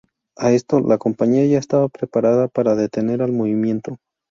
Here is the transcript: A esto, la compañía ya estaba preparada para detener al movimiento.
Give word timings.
A 0.35 0.51
esto, 0.51 0.79
la 0.79 0.97
compañía 0.97 1.45
ya 1.45 1.59
estaba 1.59 1.87
preparada 1.87 2.47
para 2.47 2.73
detener 2.73 3.21
al 3.21 3.31
movimiento. 3.33 3.99